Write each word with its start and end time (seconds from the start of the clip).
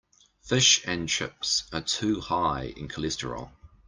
Fish 0.41 0.81
and 0.87 1.07
chips 1.07 1.65
are 1.71 1.81
too 1.83 2.21
high 2.21 2.73
in 2.75 2.87
cholesterol. 2.87 3.51